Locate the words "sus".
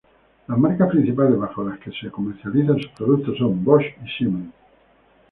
2.73-2.87